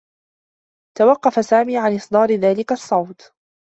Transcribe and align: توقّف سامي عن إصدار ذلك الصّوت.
توقّف 0.97 1.45
سامي 1.45 1.77
عن 1.77 1.95
إصدار 1.95 2.31
ذلك 2.31 2.71
الصّوت. 2.71 3.33